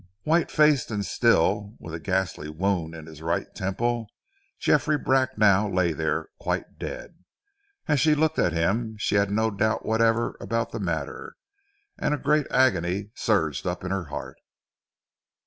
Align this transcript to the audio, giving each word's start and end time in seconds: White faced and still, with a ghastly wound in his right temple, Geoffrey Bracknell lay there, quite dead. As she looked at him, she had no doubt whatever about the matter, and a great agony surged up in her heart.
White 0.23 0.49
faced 0.49 0.89
and 0.89 1.05
still, 1.05 1.75
with 1.79 1.93
a 1.93 1.99
ghastly 1.99 2.49
wound 2.49 2.95
in 2.95 3.05
his 3.05 3.21
right 3.21 3.45
temple, 3.53 4.07
Geoffrey 4.59 4.97
Bracknell 4.97 5.71
lay 5.71 5.93
there, 5.93 6.29
quite 6.39 6.79
dead. 6.79 7.19
As 7.87 7.99
she 7.99 8.15
looked 8.15 8.39
at 8.39 8.51
him, 8.51 8.95
she 8.97 9.13
had 9.13 9.29
no 9.29 9.51
doubt 9.51 9.85
whatever 9.85 10.37
about 10.41 10.71
the 10.71 10.79
matter, 10.79 11.35
and 11.99 12.15
a 12.15 12.17
great 12.17 12.47
agony 12.49 13.11
surged 13.13 13.67
up 13.67 13.83
in 13.83 13.91
her 13.91 14.05
heart. 14.05 14.37